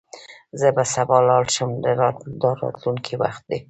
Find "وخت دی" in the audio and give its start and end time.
3.21-3.59